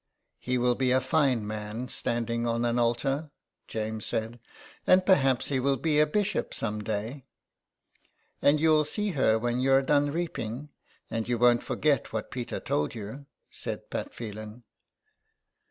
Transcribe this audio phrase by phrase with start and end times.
[0.39, 3.29] "He will be a fine man standing on an altar,"
[3.67, 4.39] James said,"
[4.87, 7.27] and perhaps he will be a bishop some day.""
[8.41, 10.69] And you'll see her when you're done reaping,
[11.11, 14.63] and you won't forget what Peter told you," said Pat Phelan.